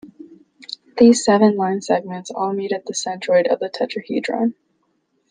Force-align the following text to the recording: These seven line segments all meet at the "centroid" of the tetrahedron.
These 0.97 1.23
seven 1.23 1.55
line 1.57 1.83
segments 1.83 2.31
all 2.31 2.53
meet 2.53 2.71
at 2.71 2.87
the 2.87 2.93
"centroid" 2.93 3.45
of 3.53 3.59
the 3.59 3.69
tetrahedron. 3.69 4.55